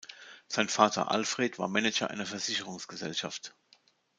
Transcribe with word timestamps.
Sein 0.47 0.67
Vater 0.67 1.11
Alfred 1.11 1.59
war 1.59 1.67
Manager 1.67 2.09
einer 2.09 2.25
Versicherungsgesellschaft. 2.25 3.53